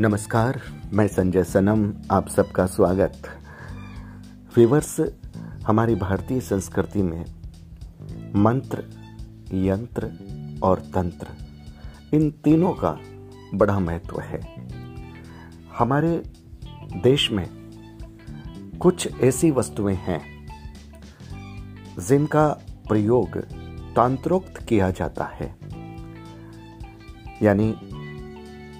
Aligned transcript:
नमस्कार, 0.00 0.60
मैं 0.92 1.08
संजय 1.08 1.44
सनम, 1.44 1.94
आप 2.10 2.28
सबका 2.28 2.66
स्वागत। 2.66 3.22
विवर्स 4.56 5.00
हमारी 5.66 5.94
भारतीय 5.94 6.40
संस्कृति 6.40 7.02
में 7.02 7.24
मंत्र, 8.36 8.84
यंत्र 9.52 10.12
और 10.62 10.78
तंत्र, 10.80 11.26
इन 12.16 12.30
तीनों 12.30 12.72
का 12.72 12.98
बड़ा 13.54 13.78
महत्व 13.78 14.20
है। 14.20 14.68
हमारे 15.78 16.22
देश 17.02 17.30
में 17.30 17.50
कुछ 18.80 19.20
ऐसी 19.20 19.50
वस्तुएँ 19.50 19.94
हैं, 19.94 20.48
जिनका 21.98 22.48
प्रयोग 22.88 23.38
तांत्रोक्त 23.96 24.56
किया 24.56 24.90
जाता 24.90 25.24
है। 25.24 25.56
यानी 27.42 27.76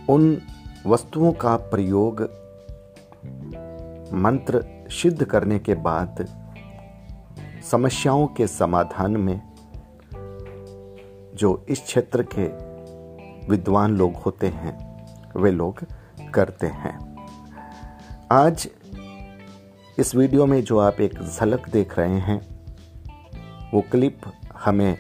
उन 0.09 0.43
वस्तुओं 0.87 1.33
का 1.33 1.57
प्रयोग 1.57 2.23
मंत्र 4.13 4.61
सिद्ध 4.91 5.25
करने 5.25 5.59
के 5.59 5.75
बाद 5.75 6.27
समस्याओं 7.71 8.27
के 8.27 8.47
समाधान 8.47 9.17
में 9.17 9.41
जो 11.35 11.67
इस 11.69 11.83
क्षेत्र 11.83 12.27
के 12.35 12.47
विद्वान 13.49 13.97
लोग 13.97 14.17
होते 14.17 14.47
हैं, 14.47 14.75
वे 15.37 15.51
लोग 15.51 15.81
करते 16.35 16.67
हैं। 16.67 16.97
आज 18.33 18.69
इस 19.99 20.15
वीडियो 20.15 20.47
में 20.47 20.65
जो 20.65 20.79
आप 20.79 21.01
एक 21.01 21.23
झलक 21.23 21.69
देख 21.69 21.99
रहे 21.99 22.19
हैं, 22.19 22.41
वो 23.75 23.81
क्लिप 23.81 24.21
हमें 24.65 24.97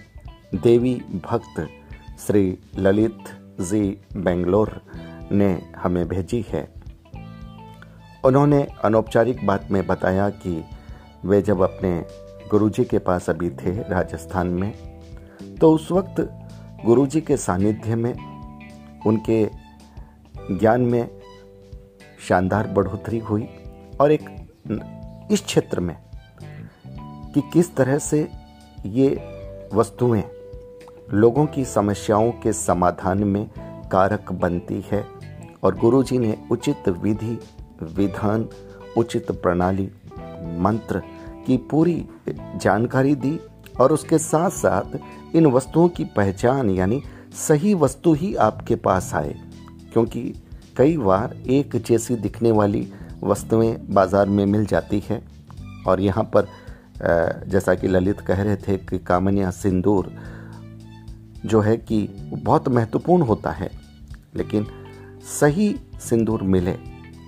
देवी 0.55 0.95
भक्त 1.25 1.69
श्री 2.27 2.59
ललित 2.79 3.19
जी 3.61 4.01
बेंगलोर 4.17 4.81
ने 5.33 5.63
हमें 5.77 6.09
भेजी 6.09 6.45
है। 6.49 6.75
उन्होंने 8.25 8.67
अनौपचारिक 8.85 9.47
बात 9.47 9.69
में 9.71 9.87
बताया 9.87 10.31
कि 10.31 10.65
वे 11.25 11.43
जब 11.43 11.61
अपने 11.61 12.07
गुरुजी 12.51 12.85
के 12.85 12.99
पास 12.99 13.31
अभी 13.31 13.51
थे 13.51 13.71
राजस्थान 13.71 14.47
में 14.47 14.73
तो 15.61 15.73
उस 15.73 15.93
वक्त 15.93 16.39
गुरुजी 16.85 17.21
के 17.21 17.37
सानिध्य 17.37 17.95
में 17.95 18.15
उनके 19.07 19.51
ज्ञान 20.51 20.81
में 20.81 21.21
शानदार 22.29 22.67
बढ़ोतरी 22.67 23.19
हुई 23.19 23.49
और 24.01 24.13
एक 24.13 24.49
इस 25.31 25.45
क्षेत्र 25.45 25.81
में 25.81 25.97
कि 27.35 27.43
किस 27.53 27.77
तरह 27.77 27.99
से 27.99 28.29
ये 28.87 29.09
वस्तुएँ 29.75 30.23
लोगों 31.13 31.47
की 31.47 31.65
समस्याओं 31.65 32.33
के 32.33 32.53
समाधान 32.53 33.25
में 33.25 33.51
कारक 33.93 34.33
बनती 34.33 34.85
है 34.93 35.14
और 35.65 35.79
गुरुजी 35.79 36.19
ने 36.19 36.37
उचित 36.51 36.89
विधि, 37.03 37.39
विधान, 37.95 38.49
उचित 38.97 39.31
प्रणाली, 39.33 39.91
मंत्र 40.61 41.03
की 41.47 41.57
पूरी 41.71 42.05
जानकारी 42.29 43.15
दी 43.15 43.39
और 43.81 43.93
उसके 43.93 44.19
साथ 44.19 44.51
साथ 44.51 45.37
इन 45.37 45.47
वस्तुओं 45.47 45.89
की 45.89 46.05
पहचान 46.17 46.71
यानी 46.71 47.03
सही 47.39 47.75
वस्तु 47.75 48.13
ही 48.15 48.35
आपके 48.35 48.77
पास 48.77 49.13
आए। 49.15 49.35
क्योंकि 49.93 50.23
कई 50.77 50.97
बार 50.97 51.37
एक 51.49 51.77
जैसी 51.79 52.17
दिखने 52.17 52.51
वाली 52.51 52.87
वस्तुएँ 53.23 53.75
बाज़ार 53.91 54.29
में 54.29 54.45
मिल 54.47 54.67
जाती 54.67 55.03
है 55.09 55.23
और 55.87 56.01
यहाँ 56.01 56.25
पर 56.37 56.49
जैसा 57.49 57.75
कि 57.75 57.89
ललित 57.89 58.21
कह 58.21 58.43
रहे 58.43 58.57
थे 58.59 58.77
कि 58.79 58.99
कामन्या 58.99 59.51
सिंदूर 59.51 60.13
जो 61.47 61.61
है 61.61 61.77
कि 61.79 62.07
बहुत 62.33 62.69
महत्वपूर्ण 62.69 63.23
होता 63.23 63.51
है। 63.51 63.71
लेकिन 64.37 64.67
सही 65.25 65.77
सिंदूर 66.01 66.43
मिले 66.43 66.73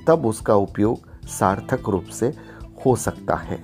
तब 0.06 0.26
उसका 0.26 0.54
उपयोग 0.54 1.26
सार्थक 1.28 1.88
रूप 1.88 2.04
से 2.04 2.26
हो 2.86 2.96
सकता 2.96 3.34
है। 3.34 3.58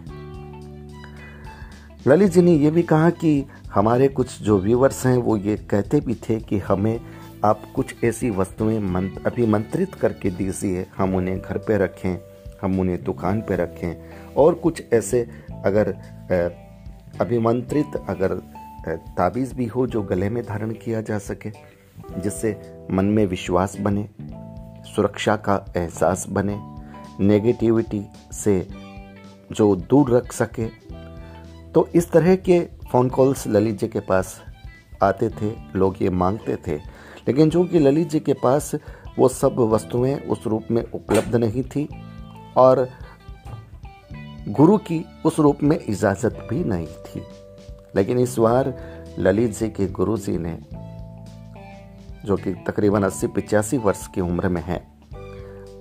ललित 2.07 2.31
जी 2.33 2.43
ने 2.43 2.53
यह 2.53 2.71
भी 2.71 2.83
कहा 2.83 3.11
कि 3.11 3.45
हमारे 3.73 4.09
कुछ 4.09 4.43
जो 4.43 4.59
व्यूवर्स 4.59 5.07
हैं 5.07 5.17
वो 5.19 5.37
ये 5.37 5.57
कहते 5.57 6.01
भी 6.01 6.15
थे 6.15 6.41
कि 6.41 6.59
हमें 6.59 7.01
आप 7.45 7.61
कुछ 7.75 7.95
ऐसी 8.05 8.31
वस्तुएँ 8.31 8.79
मंत, 8.81 9.27
अभिमंत्रित 9.27 9.95
करके 9.95 10.31
दीजिए 10.31 10.87
हम 10.97 11.15
उन्हें 11.15 11.41
घर 11.41 11.59
पे 11.59 11.79
रखें 11.79 12.19
हम 12.63 12.81
उन्हें 12.81 13.05
दुकान 13.05 13.41
पे 13.41 13.57
रखें। 13.57 14.11
और 14.37 14.55
कुछ 14.55 14.83
ऐसे 14.93 15.29
अगर 15.65 15.89
अभिमंत्रित 17.21 17.87
अगर 18.09 18.35
ताबीज़ 18.89 19.55
भी 19.55 19.67
हो 19.67 19.87
जो 19.87 20.03
गले 20.03 20.29
में 20.29 20.45
धारण 20.45 20.71
किया 20.71 21.01
जा 21.01 21.19
सके। 21.19 21.51
जिससे 22.19 22.79
मन 22.91 23.05
में 23.05 23.27
विश्वास 23.27 23.77
बने, 23.81 24.09
सुरक्षा 24.97 25.37
का 25.37 25.65
एहसास 25.77 26.27
बने 26.29 26.61
नेगेटिविटी 27.25 28.03
से 28.33 28.69
जो 29.53 29.77
दूर 29.77 30.11
रख 30.11 30.33
सके। 30.33 30.67
तो 31.75 31.89
इस 31.95 32.11
तरह 32.11 32.37
के 32.37 32.61
फ़ोन 32.61 33.09
कॉल्स 33.09 33.47
ललित 33.47 33.79
जी 33.79 33.89
के 33.89 34.01
पास 34.01 34.43
आते 35.03 35.29
थे, 35.29 35.53
लोग 35.77 35.97
ये 36.03 36.11
मांगते 36.11 36.57
थे। 36.57 36.77
लेकिन 37.29 37.51
जो 37.51 37.65
कि 37.65 37.79
ललित 37.79 38.11
जी 38.11 38.21
के 38.21 38.33
पास 38.33 38.75
वो 39.19 39.29
सब 39.29 39.57
वस्तुएँ 39.59 40.15
उस 40.15 40.47
रूप 40.47 40.65
में 40.71 40.93
उपलब्ध 40.93 41.37
नहीं 41.37 41.63
थी 41.63 41.89
और 42.57 42.89
गुरु 44.49 44.79
की 44.79 45.05
उस 45.25 45.39
रूप 45.39 45.59
में 45.63 45.79
इजाज़त 45.89 46.47
भी 46.51 46.65
नहीं 46.65 46.87
थी। 46.87 47.23
लेकिन 47.97 48.19
इस 48.19 48.39
बार 48.39 48.75
ललित 49.19 49.59
जी 49.59 49.69
के 49.69 49.87
गुरु 49.87 50.17
जी 50.17 50.39
ने 50.39 50.59
जो 52.25 52.37
कि 52.37 52.53
तकरीबन 52.67 53.03
अस्सी 53.03 53.27
पिचासी 53.27 53.79
वर्ष 53.79 54.07
की 54.07 54.21
उम्र 54.21 54.49
में 54.49 54.63
है। 54.63 54.81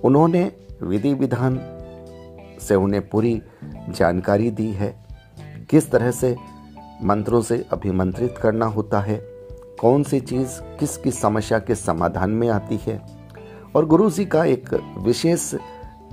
उन्होंने 0.04 0.50
विधि 0.82 1.12
विधान 1.14 1.58
से 2.60 2.74
उन्हें 2.74 3.08
पूरी 3.08 3.40
जानकारी 3.64 4.50
दी 4.50 4.70
है। 4.72 4.94
किस 5.70 5.90
तरह 5.90 6.10
से 6.10 6.36
मंत्रों 7.02 7.40
से 7.42 7.64
अभिमंत्रित 7.72 8.38
करना 8.38 8.66
होता 8.66 9.00
है? 9.00 9.16
कौन 9.80 10.02
सी 10.02 10.20
चीज़ 10.20 10.60
किस 10.78 10.96
किस 10.96 11.20
समस्या 11.20 11.58
के 11.58 11.74
समाधान 11.74 12.30
में 12.30 12.48
आती 12.48 12.76
है? 12.76 13.00
और 13.76 13.86
गुरु 13.86 14.10
जी 14.10 14.24
का 14.24 14.44
एक 14.44 14.74
विशेष 14.98 15.54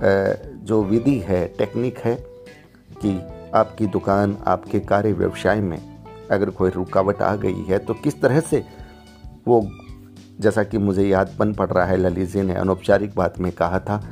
जो 0.02 0.82
विधि 0.84 1.18
है, 1.18 1.46
टेक्निक 1.48 1.98
है 1.98 2.14
कि 2.92 3.20
आपकी 3.54 3.86
दुकान, 3.86 4.36
आपके 4.46 4.80
कार्य 4.80 5.12
व्यवसाय 5.12 5.60
में 5.60 5.78
अगर 6.30 6.50
कोई 6.50 6.70
रुकावट 6.70 7.22
आ 7.22 7.34
गई 7.36 7.62
है 7.62 7.78
तो 7.78 7.94
किस 7.94 8.20
तरह 8.22 8.40
से 8.40 8.64
वो 9.48 9.60
जैसा 10.40 10.62
कि 10.62 10.78
मुझे 10.78 11.06
याद 11.08 11.34
बन 11.38 11.52
पड़ 11.54 11.68
रहा 11.68 11.84
है, 11.84 11.96
ललित 11.96 12.28
जी 12.28 12.42
ने 12.42 12.54
अनौपचारिक 12.54 13.14
बात 13.16 13.38
में 13.38 13.50
कहा 13.52 13.78
था 13.80 14.02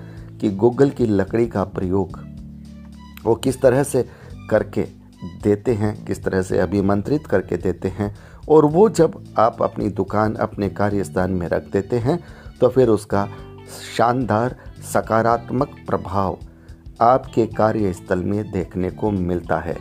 कि 0.40 0.50
गूगल 0.52 0.90
की 0.90 1.06
लकड़ी 1.06 1.46
का 1.46 1.64
प्रयोग 1.66 2.20
वो 3.24 3.34
किस 3.34 3.60
तरह 3.60 3.82
से 3.82 4.04
करके 4.50 4.82
देते 5.42 5.74
हैं, 5.74 6.04
किस 6.04 6.22
तरह 6.24 6.42
से 6.42 6.58
अभिमंत्रित 6.58 7.26
करके 7.26 7.56
देते 7.56 7.88
हैं, 7.88 8.14
और 8.48 8.64
वो 8.64 8.88
जब 8.90 9.22
आप 9.38 9.62
अपनी 9.62 9.88
दुकान 9.90 10.34
अपने 10.36 10.68
कार्यस्थान 10.70 11.30
में 11.30 11.48
रख 11.48 11.70
देते 11.72 11.98
हैं 11.98 12.18
तो 12.60 12.68
फिर 12.68 12.88
उसका 12.88 13.26
शानदार, 13.96 14.56
सकारात्मक 14.92 15.74
प्रभाव 15.86 16.38
आपके 17.00 17.46
कार्यस्थल 17.48 18.18
में 18.18 18.50
देखने 18.52 18.90
को 18.90 19.10
मिलता 19.10 19.58
है। 19.58 19.76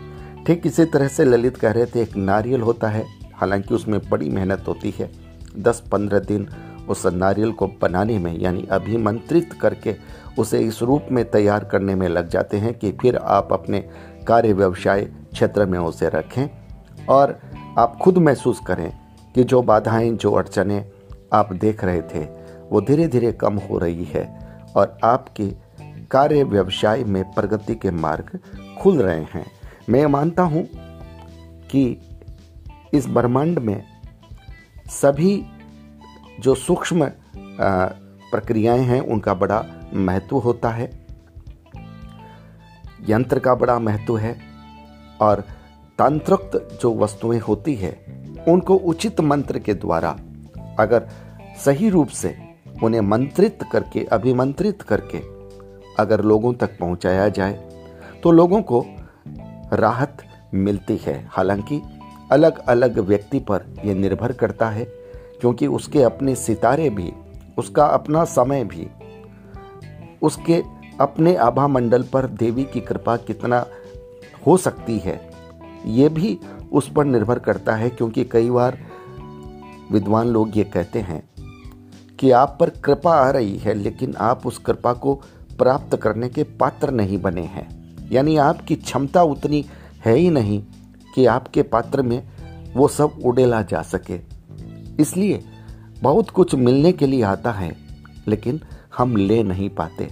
ठीक 0.45 0.65
इसी 0.67 0.85
तरह 0.85 1.07
से 1.07 1.25
ललित 1.25 1.57
कह 1.57 1.71
रहे 1.71 1.85
थे, 1.85 2.01
एक 2.01 2.15
नारियल 2.17 2.61
होता 2.61 2.87
है, 2.87 3.05
हालाँकि 3.35 3.73
उसमें 3.75 3.99
बड़ी 4.09 4.29
मेहनत 4.29 4.65
होती 4.67 4.93
है। 4.99 5.09
दस 5.57 5.83
पंद्रह 5.91 6.19
दिन 6.19 6.47
उस 6.89 7.05
नारियल 7.05 7.51
को 7.51 7.67
बनाने 7.81 8.19
में, 8.19 8.39
यानी 8.39 8.67
अभिमंत्रित 8.71 9.53
करके 9.53 9.95
उसे 10.39 10.59
इस 10.59 10.81
रूप 10.81 11.05
में 11.11 11.29
तैयार 11.31 11.63
करने 11.63 11.95
में 11.95 12.07
लग 12.07 12.29
जाते 12.29 12.57
हैं 12.57 12.73
कि 12.73 12.91
फिर 12.91 13.15
आप 13.15 13.53
अपने 13.53 13.79
कार्य 14.27 14.53
व्यवसाय 14.53 15.01
क्षेत्र 15.01 15.65
में 15.65 15.79
उसे 15.79 16.09
रखें 16.09 16.49
और 17.09 17.39
आप 17.77 17.97
खुद 17.97 18.17
महसूस 18.17 18.59
करें 18.67 18.91
कि 19.35 19.43
जो 19.43 19.61
बाधाएँ, 19.61 20.11
जो 20.11 20.31
अड़चने 20.31 20.91
आप 21.33 21.53
देख 21.53 21.83
रहे 21.83 22.01
थे, 22.01 22.23
वो 22.71 22.81
धीरे 22.81 23.07
धीरे 23.07 23.31
कम 23.31 23.55
हो 23.55 23.77
रही 23.77 24.03
है 24.03 24.25
और 24.75 24.97
आपके 25.03 25.47
कार्य 26.11 26.43
व्यवसाय 26.43 27.03
में 27.03 27.23
प्रगति 27.33 27.75
के 27.75 27.91
मार्ग 27.91 28.39
खुल 28.81 29.01
रहे 29.01 29.21
हैं। 29.21 29.45
मैं 29.89 30.05
मानता 30.05 30.43
हूँ 30.43 30.67
कि 31.71 32.01
इस 32.93 33.07
ब्रह्मांड 33.07 33.59
में 33.59 33.83
सभी 34.92 35.45
जो 36.39 36.56
सूक्ष्म 36.56 37.10
प्रक्रियाएँ 37.60 38.81
हैं, 38.81 39.00
उनका 39.01 39.34
बड़ा 39.34 39.63
महत्व 39.94 40.38
होता 40.38 40.69
है। 40.69 40.89
यंत्र 43.10 43.39
का 43.39 43.56
बड़ा 43.56 43.78
महत्व 43.80 44.18
है 44.18 44.36
और 45.22 45.44
तंत्रोक्त 46.00 46.80
जो 46.81 46.94
वस्तुएँ 46.95 47.39
होती 47.39 47.75
है, 47.75 47.92
उनको 48.48 48.75
उचित 48.75 49.22
मंत्र 49.22 49.60
के 49.60 49.74
द्वारा 49.74 50.10
अगर 50.80 51.07
सही 51.66 51.89
रूप 51.89 52.07
से 52.07 52.36
उन्हें 52.84 53.01
मंत्रित 53.01 53.60
करके, 53.72 54.04
अभिमंत्रित 54.04 54.81
करके 54.81 55.22
अगर 56.00 56.22
लोगों 56.22 56.54
तक 56.54 56.78
पहुँचाया 56.80 57.30
जाए 57.30 57.54
तो 58.24 58.31
लोगों 58.31 58.62
को 58.62 58.86
राहत 59.74 60.18
मिलती 60.54 60.98
है। 60.98 61.24
हालाँकि 61.28 61.81
अलग 62.31 62.57
अलग 62.59 63.00
व्यक्ति 63.00 63.39
पर 63.39 63.65
यह 63.85 63.95
निर्भर 63.95 64.31
करता 64.31 64.69
है, 64.69 64.85
क्योंकि 65.41 65.68
उसके 65.68 66.01
अपने 66.03 66.35
सितारे 66.35 66.89
भी, 66.89 67.12
उसका 67.57 67.85
अपना 67.85 68.24
समय 68.25 68.63
भी, 68.63 68.88
उसके 70.21 70.62
अपने 71.00 71.35
आभा 71.35 71.68
मंडल 71.68 72.03
पर 72.03 72.27
देवी 72.27 72.63
की 72.63 72.81
कृपा 72.81 73.15
कितना 73.18 73.65
हो 74.47 74.57
सकती 74.57 74.97
है, 75.00 75.19
ये 75.85 76.09
भी 76.09 76.38
उस 76.71 76.91
पर 76.91 77.06
निर्भर 77.06 77.39
करता 77.39 77.75
है, 77.75 77.89
क्योंकि 77.89 78.24
कई 78.24 78.50
बार 78.50 78.77
विद्वान 79.91 80.27
लोग 80.27 80.57
ये 80.57 80.63
कहते 80.63 81.00
हैं 81.00 81.24
कि 82.19 82.31
आप 82.31 82.57
पर 82.59 82.69
कृपा 82.85 83.13
आ 83.15 83.29
रही 83.29 83.57
है, 83.57 83.74
लेकिन 83.74 84.15
आप 84.15 84.45
उस 84.47 84.57
कृपा 84.57 84.94
को 84.94 85.13
प्राप्त 85.57 85.95
करने 85.95 86.29
के 86.29 86.44
पात्र 86.59 86.91
नहीं 86.91 87.21
बने 87.21 87.41
हैं। 87.41 87.68
यानी 88.12 88.35
आपकी 88.38 88.75
क्षमता 88.75 89.24
उतनी 89.24 89.65
है 90.06 90.15
ही 90.15 90.29
नहीं 90.29 90.62
कि 91.17 91.25
आपके 91.25 91.61
पात्र 91.63 92.01
में 92.01 92.27
वो 92.73 92.87
सब 92.87 93.19
उड़ेला 93.25 93.61
जा 93.61 93.81
सके। 93.81 94.19
इसलिए 95.01 95.43
बहुत 96.01 96.29
कुछ 96.29 96.55
मिलने 96.55 96.91
के 96.91 97.07
लिए 97.07 97.23
आता 97.23 97.51
है, 97.51 97.75
लेकिन 98.27 98.59
हम 98.97 99.15
ले 99.15 99.43
नहीं 99.43 99.69
पाते। 99.69 100.09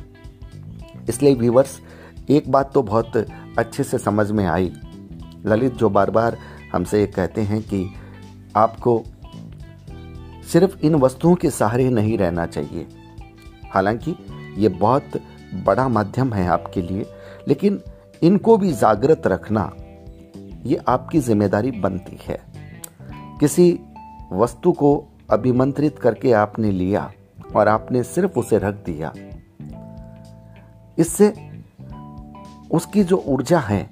इसलिए 1.10 1.34
व्यूवर्स 1.34 1.80
एक 2.30 2.52
बात 2.52 2.74
तो 2.74 2.84
बहुत 2.84 3.18
अच्छे 3.58 3.84
से 3.84 3.98
समझ 3.98 4.32
में 4.32 4.46
आई। 4.46 4.74
ललित 5.46 5.74
जो 5.74 5.90
बार 5.90 6.12
बार 6.12 6.38
हमसे 6.74 7.00
ये 7.00 7.08
कहते 7.08 7.42
हैं 7.42 7.62
कि 7.62 7.86
आपको 8.56 9.04
सिर्फ़ 10.52 10.78
इन 10.80 10.96
वस्तुओं 10.96 11.36
के 11.36 11.50
सहारे 11.50 11.90
नहीं 11.90 12.18
रहना 12.18 12.46
चाहिए। 12.46 12.88
हालाँकि 13.74 14.16
ये 14.58 14.70
बहुत 14.70 15.22
बड़ा 15.66 15.88
माध्यम 15.88 16.34
है 16.34 16.48
आपके 16.48 16.82
लिए, 16.82 17.06
लेकिन 17.48 17.82
इनको 18.24 18.58
भी 18.58 18.74
जागृत 18.74 19.28
रखना 19.28 19.72
ये 20.66 20.80
आपकी 20.88 21.20
ज़िम्मेदारी 21.20 21.72
बनती 21.72 22.18
है। 22.22 22.40
किसी 23.40 23.80
वस्तु 24.34 24.72
को 24.72 24.94
अभिमंत्रित 25.30 26.00
करके 26.00 26.32
आपने 26.34 26.72
लिया 26.72 27.12
और 27.56 27.68
आपने 27.68 28.04
सिर्फ़ 28.04 28.40
उसे 28.40 28.58
रख 28.58 28.76
दिया, 28.86 29.14
इससे 30.98 31.34
उसकी 32.72 33.04
जो 33.04 33.24
ऊर्जा 33.28 33.60
है, 33.60 33.90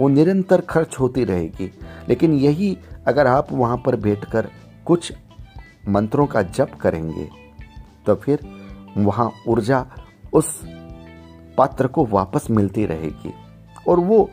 वो 0.00 0.08
निरंतर 0.08 0.60
खर्च 0.60 0.98
होती 1.00 1.24
रहेगी। 1.24 1.70
लेकिन 2.08 2.32
यही 2.34 2.76
अगर 3.06 3.26
आप 3.26 3.52
वहाँ 3.52 3.76
पर 3.76 3.96
बैठकर 3.98 4.48
कुछ 4.86 5.12
मंत्रों 5.88 6.26
का 6.26 6.42
जप 6.44 6.70
करेंगे 6.80 7.28
तो 8.06 8.14
फिर 8.14 8.40
वहाँ 8.98 9.30
ऊर्जा 9.48 9.84
उस 10.32 10.60
पात्र 11.58 11.86
को 11.86 12.04
वापस 12.06 12.46
मिलती 12.50 12.86
रहेगी। 12.86 13.32
और 13.88 14.00
वो 14.00 14.28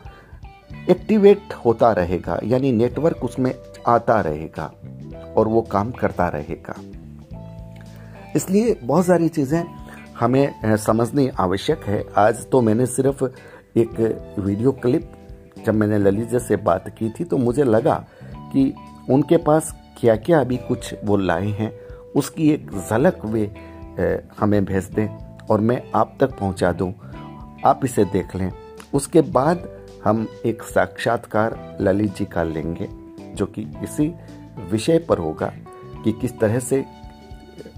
एक्टिवेट 0.90 1.52
होता 1.64 1.92
रहेगा, 1.92 2.38
यानी 2.44 2.72
नेटवर्क 2.72 3.24
उसमें 3.24 3.52
आता 3.86 4.20
रहेगा 4.20 4.72
और 5.36 5.48
वो 5.48 5.62
काम 5.62 5.90
करता 5.92 6.28
रहेगा। 6.28 6.74
इसलिए 8.36 8.74
बहुत 8.82 9.06
सारी 9.06 9.28
चीज़ें 9.28 9.62
हमें 10.20 10.76
समझनी 10.78 11.28
आवश्यक 11.40 11.84
है। 11.84 12.04
आज 12.18 12.46
तो 12.46 12.60
मैंने 12.60 12.86
सिर्फ़ 12.86 13.24
एक 13.76 14.00
वीडियो 14.38 14.72
क्लिप, 14.72 15.10
जब 15.66 15.74
मैंने 15.74 15.98
ललित 15.98 16.28
जी 16.30 16.38
से 16.38 16.56
बात 16.58 16.88
की 16.88 17.10
थी 17.10 17.24
तो 17.24 17.36
मुझे 17.38 17.64
लगा 17.64 17.94
कि 18.52 18.72
उनके 19.10 19.36
पास 19.38 19.72
क्या 20.00 20.16
क्या 20.16 20.40
अभी 20.40 20.56
कुछ 20.58 20.94
वो 21.04 21.16
लाए 21.16 21.48
हैं। 21.50 21.72
उसकी 22.16 22.50
एक 22.50 22.70
झलक 22.80 23.24
वे 23.24 23.44
हमें 24.38 24.64
भेज 24.64 24.84
दें 24.86 25.06
और 25.50 25.60
मैं 25.60 25.82
आप 25.94 26.16
तक 26.20 26.38
पहुँचा 26.38 26.72
दूँ। 26.72 26.92
आप 27.64 27.84
इसे 27.84 28.04
देख 28.04 28.34
लें। 28.36 28.50
उसके 28.94 29.20
बाद 29.20 29.68
हम 30.04 30.26
एक 30.46 30.62
साक्षात्कार 30.62 31.76
ललित 31.80 32.16
जी 32.16 32.24
का 32.24 32.42
लेंगे, 32.42 32.88
जो 33.34 33.46
कि 33.46 33.62
इसी 33.82 34.12
विषय 34.70 34.98
पर 34.98 35.18
होगा 35.18 35.46
कि 36.04 36.12
किस 36.12 36.38
तरह 36.38 36.58
से 36.58 36.84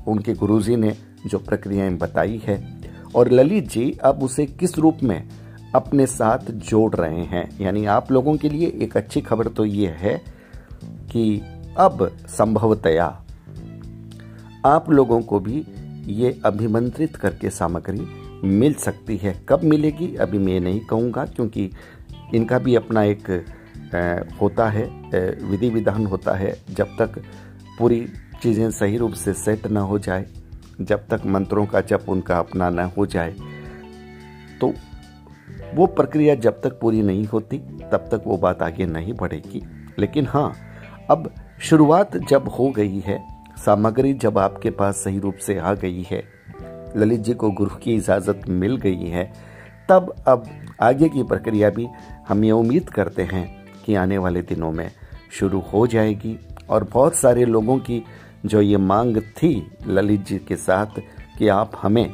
उनके 0.08 0.34
गुरुजी 0.34 0.76
ने 0.76 0.96
जो 1.26 1.38
प्रक्रियाएँ 1.38 1.96
बताई 1.96 2.40
है। 2.44 2.56
और 3.14 3.30
ललित 3.30 3.68
जी 3.68 3.90
अब 4.04 4.22
उसे 4.22 4.46
किस 4.46 4.78
रूप 4.78 4.98
में 5.02 5.28
अपने 5.74 6.06
साथ 6.06 6.50
जोड़ 6.50 6.94
रहे 6.94 7.24
हैं? 7.24 7.48
यानी 7.60 7.84
आप 7.86 8.12
लोगों 8.12 8.36
के 8.36 8.48
लिए 8.48 8.68
एक 8.82 8.96
अच्छी 8.96 9.20
खबर 9.20 9.48
तो 9.48 9.64
ये 9.64 9.88
है 9.98 10.20
कि 11.12 11.40
अब 11.78 12.06
संभवतया 12.28 13.06
आप 14.66 14.90
लोगों 14.90 15.20
को 15.22 15.40
भी 15.40 15.64
ये 16.06 16.40
अभिमंत्रित 16.44 17.16
करके 17.16 17.50
सामग्री 17.50 18.06
मिल 18.44 18.74
सकती 18.74 19.16
है। 19.16 19.34
कब 19.48 19.62
मिलेगी 19.64 20.14
अभी 20.16 20.38
मैं 20.38 20.58
नहीं 20.60 20.80
कहूँगा, 20.80 21.24
क्योंकि 21.24 21.70
इनका 22.34 22.58
भी 22.58 22.74
अपना 22.74 23.02
एक 23.04 23.30
होता 24.40 24.68
है 24.68 24.84
विधि 25.42 25.68
विधान 25.70 26.06
होता 26.06 26.34
है, 26.34 26.56
जब 26.70 26.96
तक 26.98 27.18
पूरी 27.78 28.06
चीज़ें 28.42 28.70
सही 28.70 28.96
रूप 28.96 29.12
से 29.14 29.32
सेट 29.34 29.66
ना 29.66 29.80
हो 29.82 29.98
जाए, 29.98 30.26
जब 30.80 31.06
तक 31.08 31.26
मंत्रों 31.26 31.66
का 31.66 31.80
जप 31.82 32.04
उनका 32.08 32.38
अपना 32.38 32.68
न 32.70 32.90
हो 32.96 33.06
जाए 33.06 33.34
तो 34.60 34.72
वो 35.74 35.86
प्रक्रिया 35.88 36.34
जब 36.34 36.60
तक 36.62 36.78
पूरी 36.80 37.02
नहीं 37.02 37.24
होती, 37.26 37.58
तब 37.58 38.08
तक 38.12 38.22
वो 38.26 38.36
बात 38.36 38.62
आगे 38.62 38.86
नहीं 38.86 39.12
बढ़ेगी। 39.12 39.62
लेकिन 39.98 40.26
हाँ 40.26 40.52
अब 41.10 41.32
शुरुआत 41.60 42.16
जब 42.20 42.48
हो 42.48 42.70
गई 42.70 43.00
है, 43.00 43.18
सामग्री 43.58 44.12
जब 44.14 44.38
आपके 44.38 44.70
पास 44.70 44.96
सही 44.96 45.18
रूप 45.18 45.36
से 45.36 45.58
आ 45.58 45.72
गई 45.74 46.06
है, 46.10 46.22
ललित 46.96 47.20
जी 47.20 47.34
को 47.34 47.50
गुरु 47.50 47.76
की 47.76 47.94
इजाज़त 47.94 48.48
मिल 48.48 48.76
गई 48.76 49.08
है, 49.08 49.24
तब 49.88 50.14
अब 50.28 50.46
आगे 50.82 51.08
की 51.08 51.22
प्रक्रिया 51.22 51.70
भी 51.70 51.86
हम 52.28 52.44
ये 52.44 52.50
उम्मीद 52.50 52.88
करते 52.88 53.22
हैं 53.22 53.46
कि 53.84 53.94
आने 53.94 54.18
वाले 54.18 54.42
दिनों 54.42 54.70
में 54.72 54.90
शुरू 55.32 55.60
हो 55.72 55.86
जाएगी। 55.86 56.38
और 56.70 56.84
बहुत 56.84 57.14
सारे 57.14 57.44
लोगों 57.44 57.78
की 57.78 58.02
जो 58.46 58.60
ये 58.60 58.76
मांग 58.76 59.16
थी 59.16 59.50
ललित 59.86 60.24
जी 60.24 60.38
के 60.38 60.56
साथ 60.56 61.00
कि 61.38 61.48
आप 61.48 61.72
हमें 61.82 62.10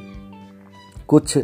कुछ 1.08 1.38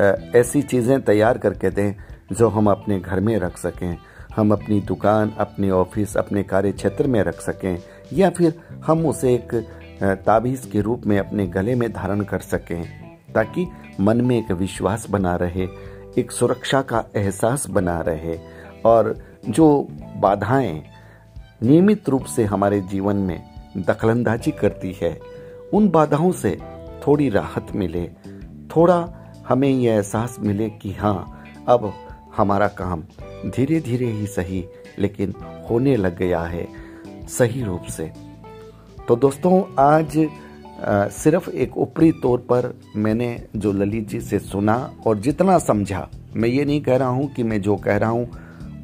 ऐसी 0.00 0.62
चीज़ें 0.62 1.00
तैयार 1.02 1.38
करके 1.38 1.70
दें 1.70 1.94
जो 2.32 2.48
हम 2.48 2.70
अपने 2.70 2.98
घर 3.00 3.20
में 3.20 3.36
रख 3.38 3.58
सकें, 3.58 3.96
हम 4.36 4.52
अपनी 4.52 4.80
दुकान, 4.80 5.32
अपने 5.38 5.70
ऑफ़िस, 5.70 6.16
अपने 6.16 6.42
कार्य 6.42 6.72
क्षेत्र 6.72 7.06
में 7.06 7.22
रख 7.22 7.40
सकें, 7.40 7.78
या 8.12 8.30
फिर 8.30 8.54
हम 8.86 9.06
उसे 9.06 9.34
एक 9.34 9.54
ताबीज़ 10.26 10.68
के 10.70 10.80
रूप 10.80 11.02
में 11.06 11.18
अपने 11.18 11.46
गले 11.46 11.74
में 11.74 11.92
धारण 11.92 12.20
कर 12.20 12.38
सकें, 12.38 12.82
ताकि 13.34 13.66
मन 14.00 14.20
में 14.20 14.38
एक 14.38 14.52
विश्वास 14.52 15.06
बना 15.10 15.34
रहे 15.36 15.66
एक 16.18 16.32
सुरक्षा 16.32 16.82
का 16.82 17.04
एहसास 17.16 17.68
बना 17.70 18.00
रहे 18.00 18.38
और 18.84 19.16
जो 19.48 19.88
बाधाएँ 20.16 20.82
नियमित 21.62 22.08
रूप 22.08 22.24
से 22.24 22.44
हमारे 22.44 22.80
जीवन 22.80 23.16
में 23.16 23.42
दखलंदाजी 23.76 24.50
करती 24.50 24.98
है, 25.02 25.20
उन 25.74 25.88
बाधाओं 25.88 26.32
से 26.32 26.58
थोड़ी 27.06 27.28
राहत 27.28 27.66
मिले। 27.74 28.10
थोड़ा 28.76 29.08
हमें 29.48 29.68
यह 29.68 29.94
एहसास 29.94 30.36
मिले 30.40 30.70
कि 30.70 30.92
हाँ 30.92 31.44
अब 31.68 31.92
हमारा 32.36 32.68
काम 32.68 33.02
धीरे 33.46 33.80
धीरे 33.80 34.06
ही 34.06 34.26
सही, 34.26 34.64
लेकिन 34.98 35.34
होने 35.70 35.96
लग 35.96 36.18
गया 36.18 36.40
है 36.40 36.68
सही 37.28 37.62
रूप 37.62 37.82
से। 37.82 38.12
तो 39.08 39.16
दोस्तों, 39.16 39.62
आज 39.78 40.28
सिर्फ़ 40.84 41.48
एक 41.50 41.76
ऊपरी 41.78 42.10
तौर 42.12 42.38
पर 42.50 42.72
मैंने 42.96 43.36
जो 43.56 43.72
ललित 43.72 44.08
जी 44.08 44.20
से 44.20 44.38
सुना 44.38 44.74
और 45.06 45.18
जितना 45.18 45.58
समझा, 45.58 46.08
मैं 46.36 46.48
ये 46.48 46.64
नहीं 46.64 46.80
कह 46.80 46.96
रहा 46.96 47.08
हूँ 47.08 47.28
कि 47.34 47.42
मैं 47.42 47.60
जो 47.62 47.76
कह 47.76 47.96
रहा 47.96 48.10
हूँ 48.10 48.28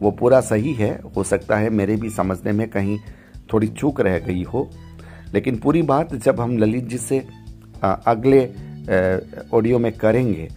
वो 0.01 0.11
पूरा 0.11 0.41
सही 0.41 0.73
है। 0.73 0.91
हो 1.17 1.23
सकता 1.25 1.57
है 1.57 1.71
मेरे 1.71 1.97
भी 1.97 2.11
समझने 2.11 2.53
में 2.53 2.69
कहीं 2.71 2.99
थोड़ी 3.53 3.69
चूक 3.69 4.01
रह 4.01 4.19
गई 4.19 4.43
हो। 4.45 4.69
लेकिन 5.35 5.57
पूरी 5.57 5.83
बात 5.83 6.15
जब 6.15 6.41
हम 6.41 6.57
ललित 6.59 6.89
जी 6.89 6.99
से 6.99 7.19
अगले 7.83 8.45
ऑडियो 9.55 9.79
में 9.79 9.93
करेंगे, 9.93 10.49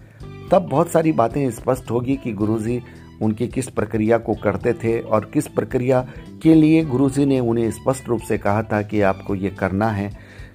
तब 0.51 0.67
बहुत 0.69 0.89
सारी 0.89 1.11
बातें 1.11 1.49
स्पष्ट 1.51 1.91
होगी 1.91 2.15
कि 2.15 2.31
गुरुजी 2.33 2.81
उनकी 3.21 3.47
किस 3.47 3.69
प्रक्रिया 3.69 4.17
को 4.17 4.33
करते 4.33 4.73
थे 4.73 4.99
और 4.99 5.29
किस 5.33 5.47
प्रक्रिया 5.47 6.01
के 6.43 6.53
लिए 6.55 6.83
गुरुजी 6.85 7.25
ने 7.25 7.39
उन्हें 7.39 7.69
स्पष्ट 7.71 8.07
रूप 8.09 8.21
से 8.21 8.37
कहा 8.37 8.63
था 8.63 8.81
कि 8.81 9.01
आपको 9.01 9.35
ये 9.35 9.49
करना 9.49 9.89
है। 9.89 10.09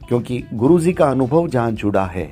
क्योंकि 0.08 0.42
गुरु 0.54 0.78
जी 0.80 0.92
का 0.92 1.06
अनुभव 1.06 1.48
जहाँ 1.48 1.70
जुड़ा 1.72 2.04
है। 2.06 2.30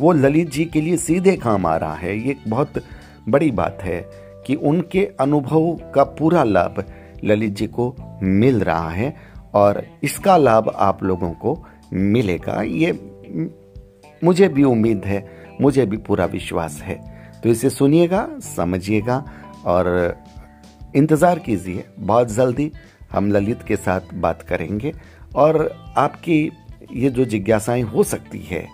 वो 0.00 0.12
ललित 0.12 0.50
जी 0.50 0.64
के 0.64 0.80
लिए 0.80 0.96
सीधे 0.96 1.36
काम 1.36 1.66
आ 1.66 1.76
रहा 1.76 1.94
है। 1.94 2.18
ये 2.18 2.36
बहुत 2.48 2.82
बड़ी 3.28 3.50
बात 3.50 3.78
है 3.82 4.00
कि 4.46 4.54
उनके 4.54 5.04
अनुभव 5.20 5.72
का 5.94 6.04
पूरा 6.04 6.42
लाभ 6.44 6.84
ललित 7.24 7.52
जी 7.52 7.66
को 7.68 7.94
मिल 8.22 8.60
रहा 8.60 8.90
है 8.90 9.14
और 9.54 9.82
इसका 10.04 10.36
लाभ 10.36 10.68
आप 10.68 11.02
लोगों 11.02 11.30
को 11.34 11.56
मिलेगा। 11.92 12.60
ये 12.62 12.92
मुझे 14.24 14.48
भी 14.48 14.64
उम्मीद 14.64 15.04
है, 15.04 15.26
मुझे 15.60 15.86
भी 15.86 15.96
पूरा 15.96 16.24
विश्वास 16.26 16.80
है। 16.82 17.00
तो 17.42 17.48
इसे 17.48 17.70
सुनिएगा, 17.70 18.28
समझिएगा 18.40 19.24
और 19.66 20.16
इंतज़ार 20.96 21.38
कीजिए। 21.38 21.84
बहुत 21.98 22.32
जल्दी 22.32 22.70
हम 23.12 23.30
ललित 23.32 23.62
के 23.62 23.76
साथ 23.76 24.14
बात 24.14 24.42
करेंगे। 24.42 24.92
और 25.36 25.74
आपकी 25.96 26.52
ये 26.92 27.10
जो 27.10 27.24
जिज्ञासाएँ 27.24 27.82
हो 27.82 28.02
सकती 28.02 28.38
है, 28.38 28.68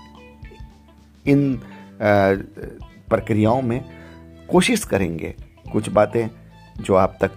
इन 1.26 1.60
प्रक्रियाओं 2.02 3.62
में 3.62 3.84
कोशिश 4.50 4.84
करेंगे 4.84 5.34
कुछ 5.72 5.88
बातें 5.88 6.28
जो 6.80 6.94
आप 6.94 7.18
तक, 7.20 7.30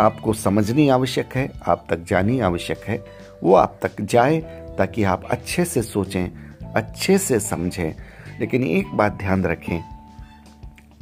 आपको 0.00 0.32
समझनी 0.32 0.88
आवश्यक 0.88 1.34
है, 1.34 1.50
आप 1.66 1.86
तक 1.90 2.04
जानी 2.04 2.40
आवश्यक 2.40 2.84
है, 2.84 3.04
वो 3.42 3.54
आप 3.54 3.78
तक 3.82 4.00
जाए 4.00 4.38
ताकि 4.78 5.04
आप 5.04 5.24
अच्छे 5.24 5.64
से 5.64 5.82
सोचें, 5.82 6.28
अच्छे 6.72 7.18
से 7.18 7.40
समझें। 7.40 7.92
लेकिन 8.40 8.64
एक 8.64 8.86
बात 8.94 9.12
ध्यान 9.12 9.44
रखें 9.44 9.80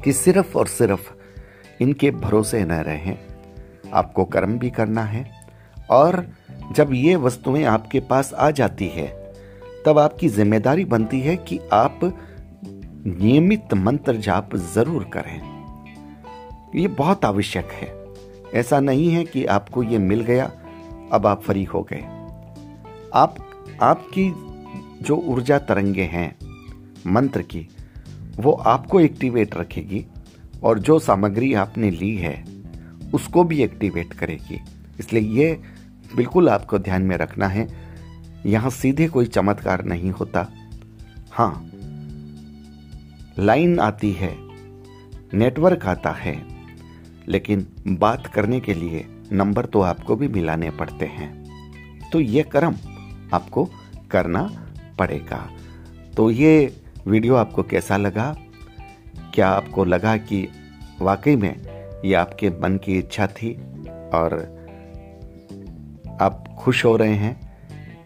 कि 0.05 0.13
सिर्फ़ 0.13 0.59
और 0.59 0.67
सिर्फ़ 0.67 1.13
इनके 1.81 2.11
भरोसे 2.11 2.65
न 2.65 2.73
रहें। 2.73 3.19
आपको 3.95 4.25
कर्म 4.25 4.59
भी 4.59 4.71
करना 4.71 5.03
है 5.03 5.25
और 5.91 6.27
जब 6.73 6.91
ये 6.95 7.17
वस्तुएँ 7.17 7.65
आपके 7.65 8.01
पास 8.01 8.35
आ 8.35 8.51
जाती 8.51 8.89
है, 8.89 9.07
तब 9.87 9.99
आपकी 9.99 10.29
ज़िम्मेदारी 10.29 10.85
बनती 10.85 11.21
है 11.21 11.37
कि 11.37 11.61
आप 11.73 12.01
नियमित 13.07 13.75
मंत्र 13.75 14.17
जाप 14.17 14.57
ज़रूर 14.57 15.05
करें। 15.05 15.55
ये 16.77 16.89
बहुत 16.89 17.25
आवश्यक 17.25 17.69
है। 17.73 18.05
ऐसा 18.55 18.81
नहीं 18.81 19.11
है 19.11 19.25
कि 19.25 19.45
आपको 19.45 19.83
ये 19.83 19.99
मिल 19.99 20.21
गया, 20.21 20.51
अब 21.13 21.27
आप 21.27 21.43
फ्री 21.43 21.65
हो 21.65 21.83
गए। 21.83 22.03
आप, 23.15 23.37
आपकी 23.83 24.33
जो 25.03 25.17
ऊर्जा 25.17 25.59
तरंगे 25.59 26.03
हैं, 26.03 26.37
मंत्र 27.07 27.43
की, 27.43 27.69
वो 28.37 28.53
आपको 28.53 29.01
एक्टिवेट 29.01 29.57
रखेगी 29.57 30.07
और 30.63 30.79
जो 30.79 30.99
सामग्री 30.99 31.55
आपने 31.55 31.91
ली 31.91 32.17
है, 32.17 32.45
उसको 33.15 33.45
भी 33.45 33.63
एक्टिवेट 33.63 34.13
करेगी। 34.13 34.61
इसलिए 35.01 35.23
ये 35.23 35.63
बिल्कुल 36.17 36.49
आपको 36.49 36.79
ध्यान 36.79 37.03
में 37.03 37.17
रखना 37.17 37.47
है। 37.47 37.69
यहाँ 38.47 38.71
सीधे 38.71 39.09
कोई 39.09 39.27
चमत्कार 39.27 39.85
नहीं 39.85 40.11
होता। 40.11 40.49
हाँ। 41.31 41.71
लाइन 43.39 43.81
आती 43.81 44.13
है, 44.13 44.37
नेटवर्क 45.35 45.87
आता 45.87 46.11
है, 46.11 46.47
लेकिन 47.29 47.67
बात 47.89 48.27
करने 48.27 48.61
के 48.61 48.75
लिए 48.75 49.07
नंबर 49.33 49.67
तो 49.67 49.81
आपको 49.81 50.17
भी 50.17 50.29
मिलाने 50.29 50.71
पड़ते 50.71 51.07
हैं। 51.07 51.45
तो 52.11 52.21
ये 52.21 52.43
कर्म 52.43 52.75
आपको 53.35 53.71
करना 54.11 54.69
पड़ेगा। 54.99 55.51
तो 56.17 56.31
ये 56.31 56.83
वीडियो 57.07 57.35
आपको 57.35 57.63
कैसा 57.63 57.97
लगा? 57.97 58.37
क्या 59.35 59.49
आपको 59.49 59.85
लगा 59.85 60.17
कि 60.17 60.49
वाकई 61.01 61.37
में 61.37 61.55
ये 62.05 62.15
आपके 62.15 62.51
मन 62.51 62.77
की 62.77 62.99
इच्छा 62.99 63.27
थी? 63.27 63.55
और 64.15 64.64
आप 66.23 66.57
खुश 66.59 66.85
हो 66.85 66.97
रहे 66.97 67.15
हैं 67.15 67.57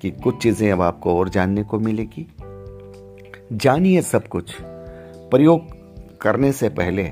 कि 0.02 0.10
कुछ 0.10 0.42
चीज़ें 0.42 0.72
अब 0.72 0.82
आपको 0.82 1.18
और 1.18 1.28
जानने 1.28 1.62
को 1.62 1.78
मिलेगी। 1.78 2.26
जानिए 3.52 4.02
सब 4.02 4.28
कुछ। 4.28 4.56
प्रयोग 5.30 5.76
करने 6.18 6.52
से 6.52 6.68
पहले 6.68 7.02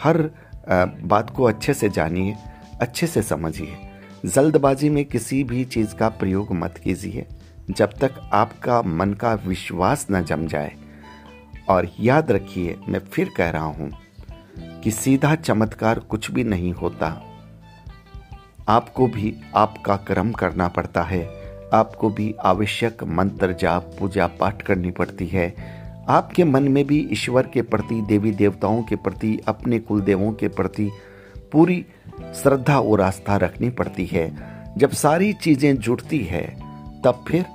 हर 0.00 0.30
बात 1.02 1.30
को 1.30 1.44
अच्छे 1.44 1.74
से 1.74 1.88
जानिए, 1.88 2.36
अच्छे 2.80 3.06
से 3.06 3.22
समझिए। 3.22 3.76
जल्दबाजी 4.26 4.90
में 4.90 5.04
किसी 5.04 5.44
भी 5.44 5.64
चीज़ 5.64 5.94
का 5.94 6.08
प्रयोग 6.08 6.52
मत 6.52 6.78
कीजिए। 6.78 7.26
जब 7.70 7.92
तक 7.92 8.30
आपका 8.32 8.82
मन 8.82 9.12
का 9.12 9.34
विश्वास 9.34 10.06
न 10.10 10.24
जम 10.24 10.46
जाए। 10.46 10.72
और 11.68 11.88
याद 12.00 12.30
रखिए, 12.30 12.76
मैं 12.88 12.98
फिर 12.98 13.30
कह 13.36 13.50
रहा 13.50 13.64
हूँ 13.64 13.90
कि 14.58 14.90
सीधा 14.90 15.34
चमत्कार 15.34 15.98
कुछ 15.98 16.30
भी 16.30 16.44
नहीं 16.44 16.72
होता। 16.72 17.33
आपको 18.68 19.06
भी 19.06 19.40
आपका 19.56 19.96
कर्म 19.96 20.32
करना 20.32 20.68
पड़ता 20.68 21.02
है। 21.02 21.28
आपको 21.72 22.10
भी 22.10 22.34
आवश्यक 22.42 23.04
मंत्र 23.04 23.52
जाप, 23.52 23.90
पूजा 23.98 24.26
पाठ 24.26 24.62
करनी 24.62 24.90
पड़ती 24.90 25.26
है। 25.26 25.54
आपके 26.08 26.44
मन 26.44 26.62
में 26.62 26.86
भी 26.86 27.08
ईश्वर 27.12 27.46
के 27.46 27.62
प्रति, 27.62 28.00
देवी 28.00 28.30
देवताओं 28.30 28.82
के 28.82 28.96
प्रति, 28.96 29.40
अपने 29.48 29.78
कुल 29.78 30.00
देवों 30.00 30.32
के 30.32 30.48
प्रति 30.48 30.90
पूरी 31.52 31.86
श्रद्धा 32.34 32.80
और 32.80 33.00
आस्था 33.00 33.36
रखनी 33.36 33.70
पड़ती 33.70 34.06
है। 34.06 34.54
जब 34.78 34.90
सारी 34.90 35.32
चीज़ें 35.32 35.76
जुड़ती 35.76 36.18
है, 36.18 36.44
तब 37.04 37.24
फिर 37.28 37.46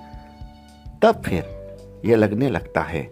तब 1.02 1.22
फिर 1.26 1.44
यह 2.06 2.16
लगने 2.16 2.50
लगता 2.50 2.82
है 2.82 3.04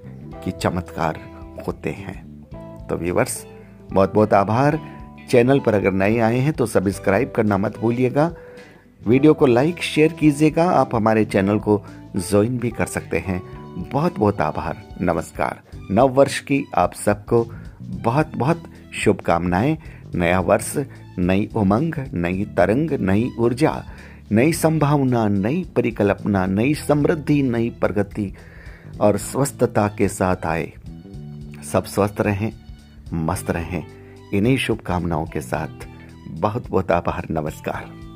कि 0.43 0.51
चमत्कार 0.51 1.19
होते 1.67 1.89
हैं। 1.89 2.27
तो 2.87 2.95
व्यूवर्स 2.95 3.47
बहुत 3.93 4.13
बहुत 4.13 4.33
आभार। 4.33 4.96
चैनल 5.29 5.59
पर 5.59 5.73
अगर 5.73 5.91
नए 5.91 6.19
आए 6.19 6.37
हैं 6.37 6.53
तो 6.53 6.65
सब्सक्राइब 6.65 7.31
करना 7.35 7.57
मत 7.57 7.77
भूलिएगा। 7.77 8.33
वीडियो 9.07 9.33
को 9.33 9.45
लाइक, 9.45 9.81
शेयर 9.83 10.13
कीजिएगा। 10.13 10.69
आप 10.71 10.95
हमारे 10.95 11.25
चैनल 11.25 11.59
को 11.59 11.83
ज्वाइन 12.15 12.57
भी 12.57 12.69
कर 12.69 12.85
सकते 12.85 13.17
हैं। 13.17 13.41
बहुत 13.91 14.19
बहुत 14.19 14.41
आभार। 14.41 14.83
नमस्कार। 15.01 15.61
नव 15.91 16.07
वर्ष 16.07 16.39
की 16.39 16.65
आप 16.75 16.93
सबको 16.93 17.47
बहुत 17.81 18.31
बहुत 18.35 18.63
शुभकामनाएँ। 18.93 19.77
नया 20.15 20.39
वर्ष, 20.39 20.77
नई 21.19 21.49
उमंग, 21.55 21.93
नई 22.13 22.45
तरंग, 22.57 22.91
नई 22.91 23.31
ऊर्जा, 23.39 23.83
नई 24.31 24.53
संभावना, 24.53 25.27
नई 25.27 25.65
परिकल्पना, 25.75 26.45
नई 26.45 26.73
समृद्धि, 26.73 27.41
नई 27.41 27.69
प्रगति 27.69 28.33
और 29.01 29.17
स्वस्थता 29.17 29.87
के 29.87 30.07
साथ 30.07 30.45
आए। 30.45 30.73
सब 31.73 31.83
स्वस्थ 31.83 32.21
रहें, 32.21 32.53
मस्त 33.13 33.51
रहें। 33.51 33.96
इन्हीं 34.33 34.57
शुभकामनाओं 34.57 35.25
के 35.25 35.41
साथ 35.41 35.87
बहुत 36.29 36.69
बहुत 36.69 36.91
आभार 36.91 37.27
नमस्कार। 37.31 38.06